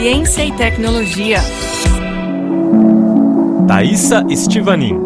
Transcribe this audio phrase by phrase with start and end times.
[0.00, 1.38] Ciência e tecnologia.
[3.66, 4.96] Thaisa Estivanin.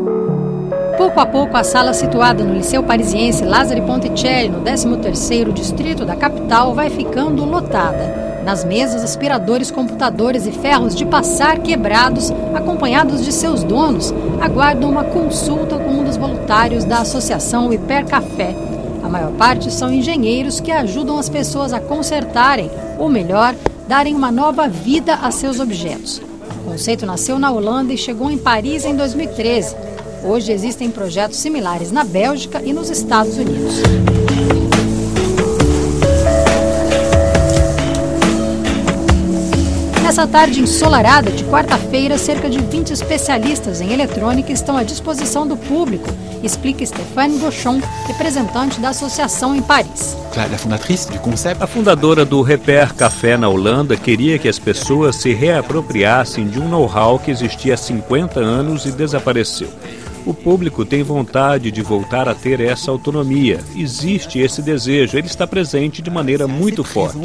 [0.99, 6.15] Pouco a pouco, a sala situada no Liceu Parisiense Lázaro Ponticelli, no 13º distrito da
[6.15, 8.43] capital, vai ficando lotada.
[8.45, 14.13] Nas mesas, aspiradores, computadores e ferros de passar quebrados, acompanhados de seus donos,
[14.43, 18.55] aguardam uma consulta com um dos voluntários da Associação Hipercafé.
[19.03, 23.55] A maior parte são engenheiros que ajudam as pessoas a consertarem, ou melhor,
[23.87, 26.21] darem uma nova vida a seus objetos.
[26.61, 29.75] O conceito nasceu na Holanda e chegou em Paris em 2013.
[30.25, 33.83] Hoje existem projetos similares na Bélgica e nos Estados Unidos.
[40.13, 45.57] Nessa tarde ensolarada de quarta-feira, cerca de 20 especialistas em eletrônica estão à disposição do
[45.57, 46.07] público,
[46.43, 50.15] explica Stéphane Gauchon, representante da associação em Paris.
[51.59, 56.69] A fundadora do Repair Café na Holanda queria que as pessoas se reapropriassem de um
[56.69, 59.71] know-how que existia há 50 anos e desapareceu.
[60.25, 63.59] O público tem vontade de voltar a ter essa autonomia.
[63.75, 67.19] Existe esse desejo, ele está presente de maneira muito forte.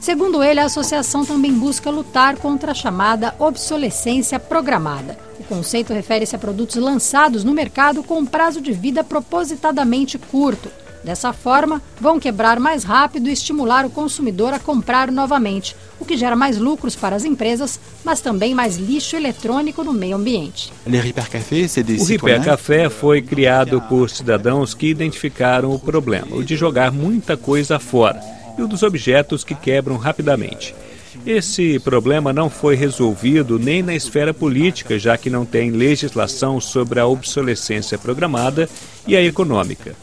[0.00, 5.18] Segundo ele, a associação também busca lutar contra a chamada obsolescência programada.
[5.40, 10.83] O conceito refere-se a produtos lançados no mercado com prazo de vida propositadamente curto.
[11.04, 16.16] Dessa forma, vão quebrar mais rápido e estimular o consumidor a comprar novamente, o que
[16.16, 20.72] gera mais lucros para as empresas, mas também mais lixo eletrônico no meio ambiente.
[20.86, 27.36] O Repair Café foi criado por cidadãos que identificaram o problema, o de jogar muita
[27.36, 28.18] coisa fora
[28.58, 30.74] e o dos objetos que quebram rapidamente.
[31.26, 36.98] Esse problema não foi resolvido nem na esfera política, já que não tem legislação sobre
[36.98, 38.68] a obsolescência programada
[39.06, 39.94] e a econômica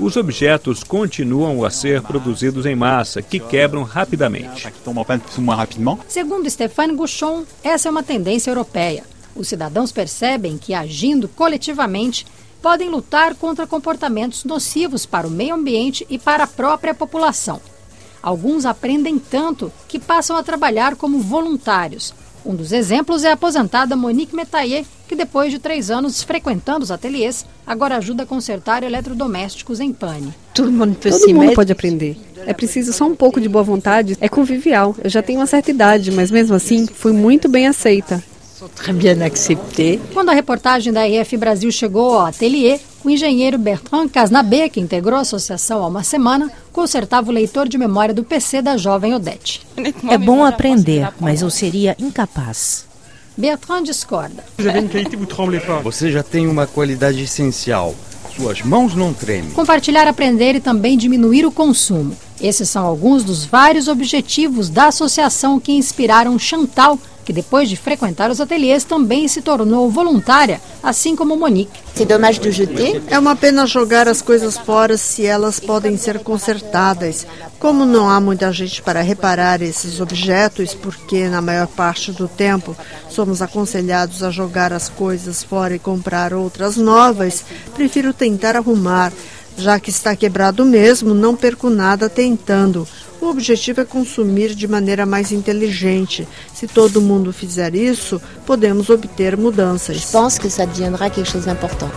[0.00, 4.66] os objetos continuam a ser produzidos em massa, que quebram rapidamente.
[6.08, 9.04] Segundo Stéphane Gouchon, essa é uma tendência europeia.
[9.36, 12.26] Os cidadãos percebem que, agindo coletivamente,
[12.62, 17.60] podem lutar contra comportamentos nocivos para o meio ambiente e para a própria população.
[18.22, 22.14] Alguns aprendem tanto que passam a trabalhar como voluntários,
[22.44, 26.90] um dos exemplos é a aposentada Monique Metayer, que depois de três anos frequentando os
[26.90, 30.32] ateliês, agora ajuda a consertar eletrodomésticos em pane.
[31.20, 32.16] Todo mundo pode aprender.
[32.46, 34.16] É preciso só um pouco de boa vontade.
[34.20, 34.94] É convivial.
[35.02, 38.22] Eu já tenho uma certa idade, mas mesmo assim fui muito bem aceita.
[40.12, 45.18] Quando a reportagem da RF Brasil chegou ao ateliê, o engenheiro Bertrand Casnabé, que integrou
[45.18, 49.66] a associação há uma semana, consertava o leitor de memória do PC da jovem Odete.
[50.10, 52.86] É bom aprender, mas eu seria incapaz.
[53.36, 54.44] Bertrand discorda.
[55.82, 57.94] Você já tem uma qualidade essencial.
[58.36, 59.50] Suas mãos não tremem.
[59.50, 62.16] Compartilhar, aprender e também diminuir o consumo.
[62.40, 66.98] Esses são alguns dos vários objetivos da associação que inspiraram Chantal
[67.30, 71.78] que depois de frequentar os ateliês também se tornou voluntária, assim como Monique.
[73.06, 77.24] É uma pena jogar as coisas fora se elas podem ser consertadas.
[77.60, 82.76] Como não há muita gente para reparar esses objetos, porque na maior parte do tempo
[83.08, 87.44] somos aconselhados a jogar as coisas fora e comprar outras novas,
[87.76, 89.12] prefiro tentar arrumar.
[89.56, 92.88] Já que está quebrado mesmo, não perco nada tentando.
[93.20, 96.26] O objetivo é consumir de maneira mais inteligente.
[96.54, 99.98] Se todo mundo fizer isso, podemos obter mudanças.
[99.98, 101.90] Je pense que ça deviendra quelque chose d'important.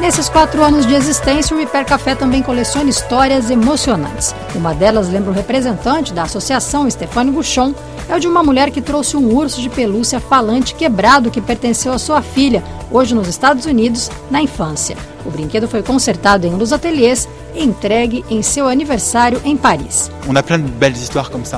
[0.00, 4.34] Nesses quatro anos de existência, o Repair Café também coleciona histórias emocionantes.
[4.54, 7.74] Uma delas lembra o representante da associação, Stefano Gouchon,
[8.08, 11.92] é o de uma mulher que trouxe um urso de pelúcia falante quebrado que pertenceu
[11.92, 14.96] à sua filha, hoje nos Estados Unidos, na infância.
[15.28, 20.10] O brinquedo foi consertado em um dos ateliês e entregue em seu aniversário em Paris.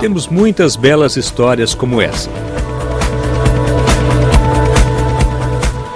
[0.00, 2.28] Temos muitas belas histórias como essa.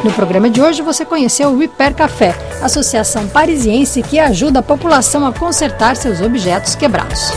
[0.05, 5.27] No programa de hoje você conheceu o Repair Café, associação parisiense que ajuda a população
[5.27, 7.33] a consertar seus objetos quebrados.